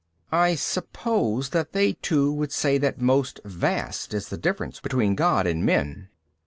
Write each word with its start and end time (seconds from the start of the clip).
B. 0.31 0.35
I 0.37 0.55
suppose 0.55 1.49
that 1.51 1.73
they 1.73 1.93
too 1.93 2.33
would 2.33 2.51
say 2.51 2.79
that 2.79 2.99
most 2.99 3.39
vast 3.45 4.15
is 4.15 4.29
the 4.29 4.35
difference 4.39 4.79
between 4.79 5.13
God 5.13 5.45
and 5.45 5.63
men. 5.63 6.09